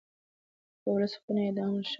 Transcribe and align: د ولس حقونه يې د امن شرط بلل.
د 0.81 0.83
ولس 0.93 1.13
حقونه 1.17 1.41
يې 1.45 1.51
د 1.55 1.59
امن 1.65 1.81
شرط 1.81 1.83
بلل. 1.85 1.89